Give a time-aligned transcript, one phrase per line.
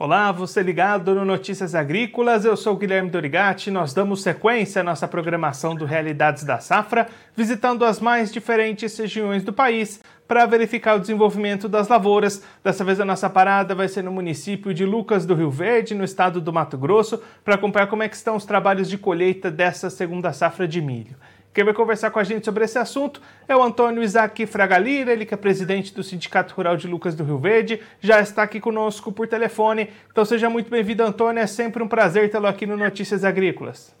[0.00, 3.68] Olá, você ligado no Notícias Agrícolas, eu sou Guilherme Dorigati.
[3.68, 9.42] Nós damos sequência à nossa programação do Realidades da Safra, visitando as mais diferentes regiões
[9.42, 12.44] do país para verificar o desenvolvimento das lavouras.
[12.62, 16.04] Dessa vez a nossa parada vai ser no município de Lucas do Rio Verde, no
[16.04, 19.90] estado do Mato Grosso, para acompanhar como é que estão os trabalhos de colheita dessa
[19.90, 21.16] segunda safra de milho.
[21.58, 25.26] Quem vai conversar com a gente sobre esse assunto é o Antônio Isaac Fragalira, ele
[25.26, 29.10] que é presidente do Sindicato Rural de Lucas do Rio Verde, já está aqui conosco
[29.10, 29.90] por telefone.
[30.08, 33.92] Então seja muito bem-vindo, Antônio, é sempre um prazer tê-lo aqui no Notícias Agrícolas.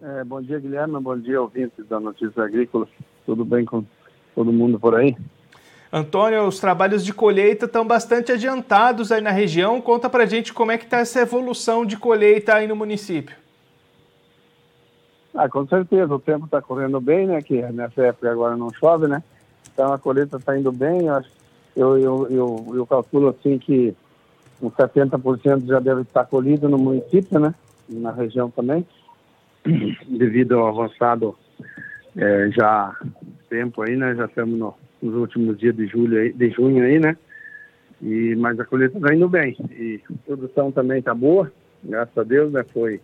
[0.00, 2.88] É, bom dia, Guilherme, bom dia, ouvintes da Notícias Agrícolas.
[3.26, 3.84] Tudo bem com
[4.34, 5.18] todo mundo por aí?
[5.92, 9.82] Antônio, os trabalhos de colheita estão bastante adiantados aí na região.
[9.82, 13.36] Conta pra gente como é que está essa evolução de colheita aí no município.
[15.34, 17.40] Ah, com certeza, o tempo está correndo bem, né?
[17.42, 19.22] Que nessa época agora não chove, né?
[19.72, 21.06] Então a colheita está indo bem.
[21.06, 21.30] Eu, acho,
[21.76, 23.94] eu, eu, eu, eu calculo assim que
[24.60, 27.54] uns 70% já deve estar colhido no município, né?
[27.88, 28.86] Na região também,
[30.08, 31.36] devido ao avançado
[32.16, 32.96] é, já
[33.48, 34.14] tempo aí, né?
[34.14, 37.16] Já estamos no, nos últimos dias de julho, aí, de junho aí, né?
[38.00, 41.50] E mas a colheita está indo bem e a produção também está boa,
[41.82, 42.64] graças a Deus, né?
[42.72, 43.00] Foi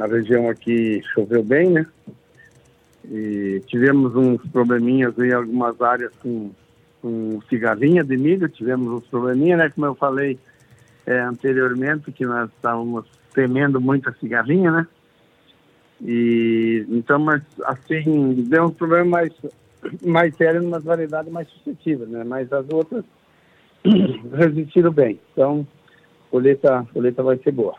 [0.00, 1.86] a região aqui choveu bem, né?
[3.10, 6.50] E tivemos uns probleminhas em algumas áreas com,
[7.00, 9.70] com cigarrinha de milho, tivemos uns probleminhas, né?
[9.70, 10.38] Como eu falei
[11.06, 14.86] é, anteriormente, que nós estávamos temendo muito a cigarrinha, né?
[16.04, 19.32] E então, mas assim, deu um problema mais,
[20.04, 22.24] mais sério numa variedade mais suscetível, né?
[22.24, 23.04] Mas as outras
[24.36, 25.18] resistiram bem.
[25.32, 25.66] Então,
[26.26, 27.74] a colheita, a colheita vai ser boa.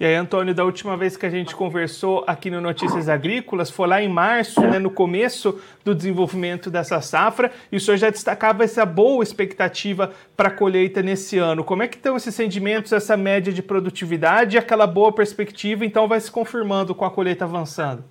[0.00, 3.86] E aí, Antônio, da última vez que a gente conversou aqui no Notícias Agrícolas, foi
[3.86, 8.64] lá em março, né, no começo do desenvolvimento dessa safra, e o senhor já destacava
[8.64, 11.62] essa boa expectativa para a colheita nesse ano.
[11.62, 16.08] Como é que estão esses rendimentos, essa média de produtividade e aquela boa perspectiva, então,
[16.08, 18.02] vai se confirmando com a colheita avançando?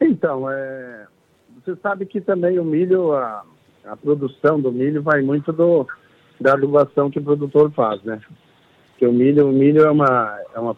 [0.00, 1.06] Então, é,
[1.62, 3.44] você sabe que também o milho, a,
[3.84, 5.86] a produção do milho vai muito do,
[6.40, 8.22] da adubação que o produtor faz, né?
[9.04, 10.76] Porque o milho, o milho é uma, é uma,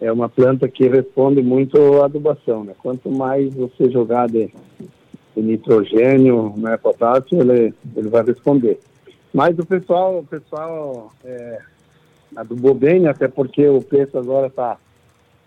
[0.00, 2.72] é uma planta que responde muito à adubação, né?
[2.80, 4.48] Quanto mais você jogar de,
[5.34, 8.78] de nitrogênio, né, potássio, ele, ele vai responder.
[9.34, 11.58] Mas o pessoal, o pessoal é,
[12.36, 13.10] adubou bem, né?
[13.10, 14.76] até porque o preço agora está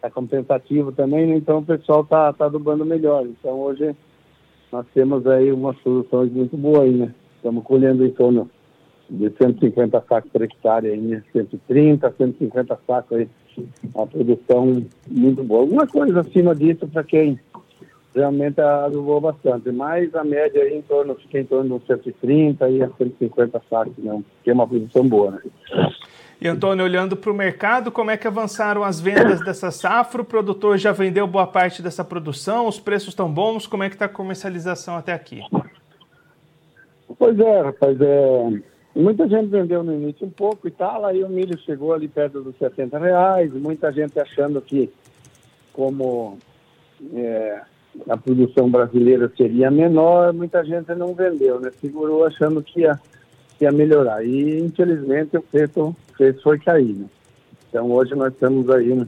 [0.02, 1.36] tá compensativo também, né?
[1.36, 3.26] então o pessoal está tá adubando melhor.
[3.26, 3.96] Então hoje
[4.72, 7.14] nós temos aí umas soluções muito boas né?
[7.38, 8.50] Estamos colhendo em torno
[9.10, 13.30] de 150 sacos por hectare, aí, 130, 150 sacos aí,
[13.94, 15.62] uma produção muito boa.
[15.62, 17.40] Alguma coisa acima disso para quem
[18.16, 22.80] realmente adubou bastante, mas a média aí em torno, fica em torno de 130 e
[22.80, 24.24] 150 sacos, né?
[24.44, 25.42] que é uma produção boa, né?
[26.40, 30.22] E Antônio, olhando para o mercado, como é que avançaram as vendas dessa safra?
[30.22, 32.68] O produtor já vendeu boa parte dessa produção?
[32.68, 33.66] Os preços estão bons?
[33.66, 35.42] Como é que está a comercialização até aqui?
[37.18, 38.62] Pois é, rapaz, é,
[38.96, 42.42] Muita gente vendeu no início um pouco e tal, aí o milho chegou ali perto
[42.42, 44.90] dos 70 reais, muita gente achando que
[45.74, 46.38] como
[47.14, 47.62] é,
[48.10, 51.72] a produção brasileira seria menor, muita gente não vendeu, né?
[51.82, 52.98] Segurou achando que ia,
[53.60, 54.26] ia melhorar.
[54.26, 56.96] E infelizmente o preço, o preço foi cair.
[56.96, 57.06] Né?
[57.68, 59.06] Então hoje nós estamos aí né,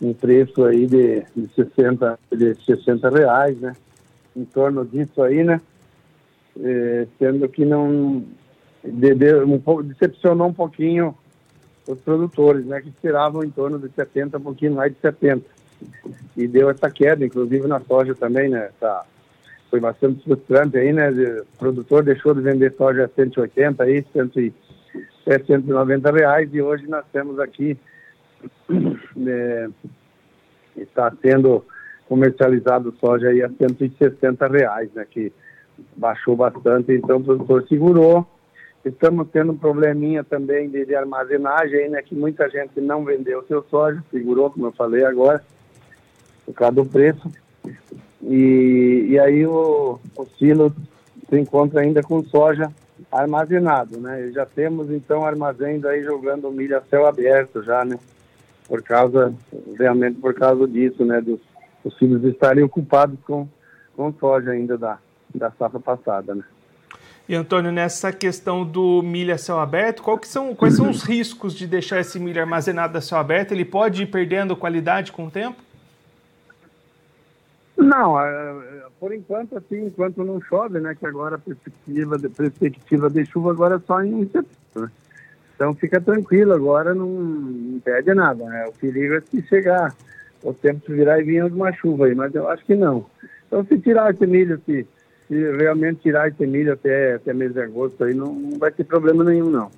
[0.00, 3.74] um preço aí de, de, 60, de 60 reais, né?
[4.34, 5.60] Em torno disso aí, né?
[6.58, 8.24] É, sendo que não
[8.84, 11.16] de, de, um decepcionou um pouquinho
[11.86, 15.44] os produtores, né, que esperavam em torno de 70, um pouquinho mais de 70.
[16.36, 19.04] E deu essa queda, inclusive na soja também, né, essa,
[19.68, 24.54] foi bastante frustrante aí, né, o produtor deixou de vender soja a 180 aí, 100,
[25.46, 27.76] 190 reais, e hoje nós temos aqui,
[29.26, 29.68] é,
[30.76, 31.64] está sendo
[32.08, 35.32] comercializado soja aí a 160 reais, né, que
[35.96, 38.26] baixou bastante, então o produtor segurou,
[38.84, 43.62] Estamos tendo um probleminha também de, de armazenagem, né, que muita gente não vendeu seu
[43.64, 45.42] soja, segurou, como eu falei agora,
[46.44, 47.30] por causa do preço.
[48.22, 50.74] E, e aí o, o silo
[51.28, 52.72] se encontra ainda com soja
[53.10, 54.26] armazenado, né?
[54.26, 57.98] E já temos então armazéns aí jogando milho a céu aberto já, né?
[58.66, 59.34] Por causa,
[59.78, 61.20] realmente por causa disso, né?
[61.20, 61.40] Dos,
[61.84, 63.46] os filhos estarem ocupados com,
[63.96, 64.98] com soja ainda da,
[65.34, 66.44] da safra passada, né?
[67.28, 71.02] E Antônio, nessa questão do milho a céu aberto, qual que são, quais são os
[71.06, 73.52] riscos de deixar esse milho armazenado a céu aberto?
[73.52, 75.62] Ele pode ir perdendo qualidade com o tempo?
[77.76, 80.94] Não, é, por enquanto, assim, enquanto não chove, né?
[80.94, 84.48] Que agora a perspectiva de, perspectiva de chuva agora é só em setembro.
[84.74, 84.90] Né?
[85.54, 88.44] Então fica tranquilo, agora não, não perde nada.
[88.44, 88.66] Né?
[88.66, 89.94] O perigo é se chegar
[90.42, 93.06] o tempo virar e vir uma chuva aí, mas eu acho que não.
[93.46, 94.86] Então se tirar esse milho, se,
[95.28, 98.84] se realmente tirar esse milho até, até mês de agosto aí, não, não vai ter
[98.84, 99.70] problema nenhum não.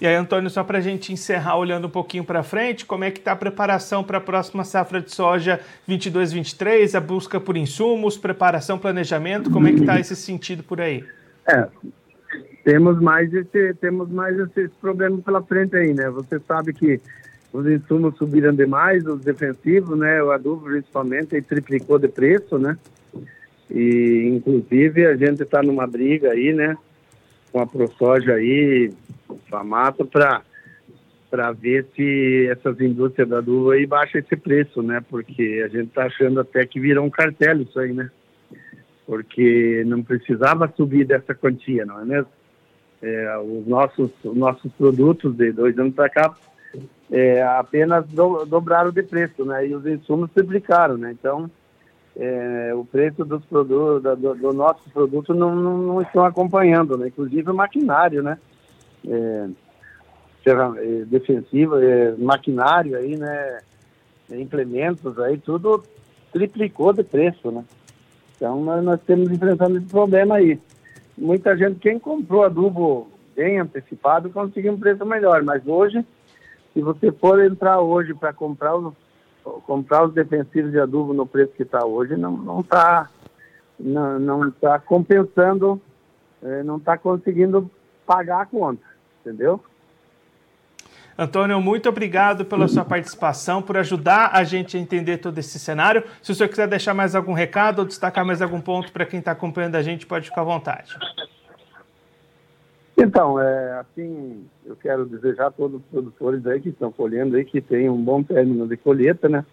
[0.00, 3.10] E aí, Antônio, só para a gente encerrar olhando um pouquinho para frente, como é
[3.10, 8.16] que está a preparação para a próxima safra de soja 22-23, a busca por insumos,
[8.16, 11.04] preparação, planejamento, como é que está esse sentido por aí?
[11.46, 11.68] É,
[12.64, 16.10] temos mais esse, temos mais esse problema pela frente aí, né?
[16.10, 17.00] Você sabe que
[17.52, 20.20] os insumos subiram demais, os defensivos, né?
[20.22, 22.76] O adubo principalmente, ele triplicou de preço, né?
[23.74, 26.78] E inclusive a gente está numa briga aí, né?
[27.50, 28.92] Com a ProSoja aí,
[29.50, 30.42] Famato, para
[31.28, 35.02] para ver se essas indústrias da adubo aí baixam esse preço, né?
[35.10, 38.08] Porque a gente está achando até que virou um cartel isso aí, né?
[39.04, 42.30] Porque não precisava subir dessa quantia, não é mesmo?
[43.02, 46.32] É, os, nossos, os nossos produtos de dois anos para cá
[47.10, 49.66] é, apenas do, dobraram de preço, né?
[49.66, 51.10] E os insumos triplicaram, né?
[51.18, 51.50] Então,
[52.16, 57.08] é, o preço dos produtos, do, do nosso produto não, não, não, estão acompanhando, né?
[57.08, 58.38] Inclusive o maquinário, né?
[59.06, 59.48] É,
[60.46, 63.60] é defensivo, é, maquinário aí, né?
[64.30, 65.82] Implementos aí, tudo
[66.32, 67.64] triplicou de preço, né?
[68.36, 70.58] Então, nós, nós temos enfrentando esse problema aí.
[71.16, 76.04] Muita gente, quem comprou adubo bem antecipado, conseguiu um preço melhor, mas hoje
[76.74, 78.92] se você for entrar hoje para comprar os,
[79.66, 83.08] comprar os defensivos de adubo no preço que está hoje, não está
[83.78, 85.80] não tá, não tá compensando,
[86.42, 87.70] é, não está conseguindo
[88.06, 88.84] pagar a conta,
[89.20, 89.60] entendeu?
[91.16, 96.02] Antônio, muito obrigado pela sua participação, por ajudar a gente a entender todo esse cenário.
[96.20, 99.20] Se o senhor quiser deixar mais algum recado ou destacar mais algum ponto para quem
[99.20, 100.96] está acompanhando a gente, pode ficar à vontade.
[102.96, 107.44] Então, é, assim, eu quero desejar a todos os produtores aí que estão colhendo aí
[107.44, 109.44] que tenham um bom término de colheita, né?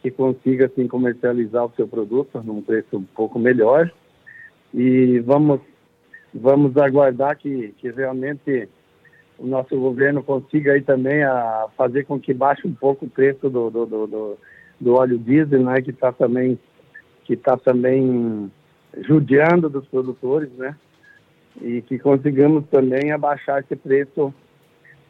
[0.00, 3.92] Que consiga, assim, comercializar o seu produto num preço um pouco melhor.
[4.72, 5.60] E vamos,
[6.32, 8.68] vamos aguardar que, que realmente
[9.36, 13.50] o nosso governo consiga aí também a fazer com que baixe um pouco o preço
[13.50, 14.38] do, do, do, do,
[14.80, 15.82] do óleo diesel, né?
[15.82, 16.56] Que está também,
[17.24, 18.52] que tá também
[19.00, 20.76] judiando dos produtores, né?
[21.60, 24.32] E que consigamos também abaixar esse preço,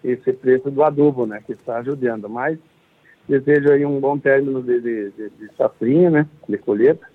[0.03, 2.29] esse preço do adubo, né, que está ajudando.
[2.29, 2.59] Mas
[3.29, 7.07] desejo aí um bom término de, de, de, de safrinha, né, de colheita,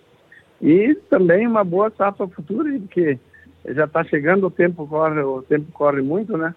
[0.61, 3.19] e também uma boa safra futura, porque
[3.65, 6.53] já está chegando, o tempo corre, o tempo corre muito, né,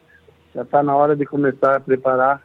[0.54, 2.42] já está na hora de começar a preparar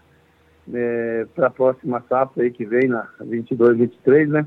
[0.73, 4.45] é, para a próxima safra aí que vem, na 22, 23, né,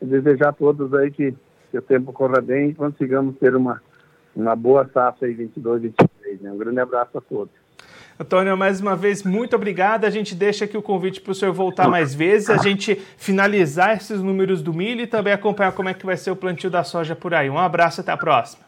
[0.00, 1.34] e desejar a todos aí que,
[1.70, 3.82] que o tempo corra bem e consigamos ter uma
[4.34, 6.40] uma boa safra aí 22, 23.
[6.40, 6.52] Né?
[6.52, 7.52] Um grande abraço a todos.
[8.18, 10.04] Antônio, mais uma vez, muito obrigado.
[10.04, 13.96] A gente deixa aqui o convite para o senhor voltar mais vezes, a gente finalizar
[13.96, 16.84] esses números do milho e também acompanhar como é que vai ser o plantio da
[16.84, 17.50] soja por aí.
[17.50, 18.64] Um abraço, até a próxima.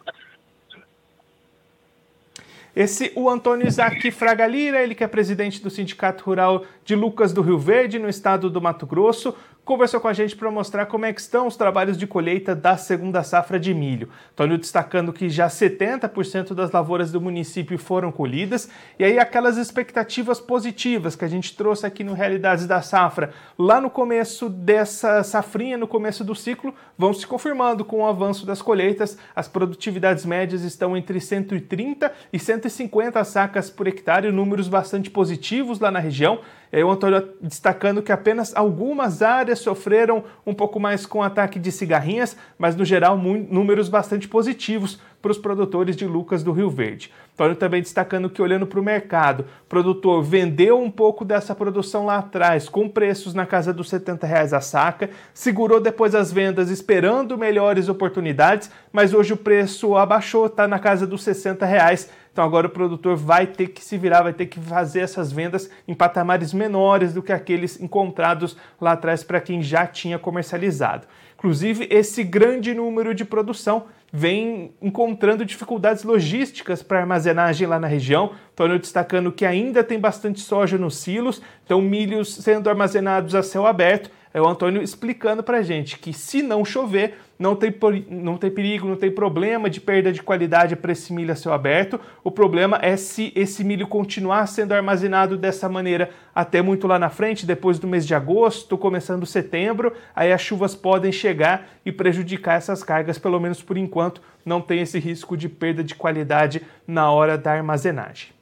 [2.74, 7.40] Esse, o Antônio Isaac Fragalira, ele que é presidente do Sindicato Rural de Lucas do
[7.40, 9.34] Rio Verde, no estado do Mato Grosso,
[9.66, 12.76] conversou com a gente para mostrar como é que estão os trabalhos de colheita da
[12.76, 14.08] segunda safra de milho.
[14.30, 20.38] Antônio destacando que já 70% das lavouras do município foram colhidas, e aí aquelas expectativas
[20.38, 25.76] positivas que a gente trouxe aqui no Realidades da Safra, lá no começo dessa safrinha,
[25.76, 29.18] no começo do ciclo, vão se confirmando com o avanço das colheitas.
[29.35, 35.90] As produtividades médias estão entre 130 e 150 sacas por hectare, números bastante positivos lá
[35.90, 36.38] na região.
[36.76, 41.59] E aí o Antônio destacando que apenas algumas áreas sofreram um pouco mais com ataque
[41.59, 46.71] de cigarrinhas, mas no geral números bastante positivos para os produtores de Lucas do Rio
[46.71, 47.11] Verde.
[47.35, 52.06] Antônio também destacando que, olhando para o mercado, o produtor vendeu um pouco dessa produção
[52.06, 56.71] lá atrás, com preços na casa dos 70 reais a saca, segurou depois as vendas
[56.71, 62.09] esperando melhores oportunidades, mas hoje o preço abaixou, está na casa dos 60 reais.
[62.33, 65.68] Então agora o produtor vai ter que se virar, vai ter que fazer essas vendas
[65.88, 71.06] em patamares menores do que aqueles encontrados lá atrás para quem já tinha comercializado.
[71.37, 73.85] Inclusive, esse grande número de produção
[74.16, 78.32] vem encontrando dificuldades logísticas para armazenagem lá na região.
[78.52, 83.66] Antônio destacando que ainda tem bastante soja nos silos, então milhos sendo armazenados a céu
[83.66, 84.11] aberto.
[84.37, 87.75] É o Antônio explicando para gente que se não chover, não tem,
[88.11, 91.55] não tem perigo, não tem problema de perda de qualidade para esse milho a céu
[91.55, 91.99] aberto.
[92.23, 97.09] O problema é se esse milho continuar sendo armazenado dessa maneira até muito lá na
[97.09, 102.59] frente, depois do mês de agosto, começando setembro, aí as chuvas podem chegar e prejudicar
[102.59, 107.11] essas cargas, pelo menos por enquanto, não tem esse risco de perda de qualidade na
[107.11, 108.36] hora da armazenagem.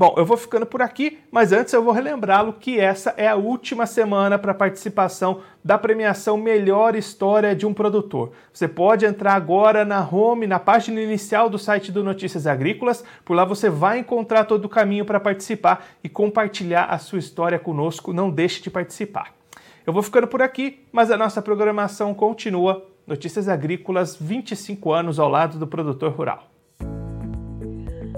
[0.00, 3.36] Bom, eu vou ficando por aqui, mas antes eu vou relembrá-lo que essa é a
[3.36, 8.32] última semana para participação da premiação Melhor História de um Produtor.
[8.50, 13.34] Você pode entrar agora na home, na página inicial do site do Notícias Agrícolas, por
[13.34, 18.10] lá você vai encontrar todo o caminho para participar e compartilhar a sua história conosco.
[18.10, 19.34] Não deixe de participar.
[19.86, 22.86] Eu vou ficando por aqui, mas a nossa programação continua.
[23.06, 26.49] Notícias Agrícolas, 25 anos ao lado do produtor rural.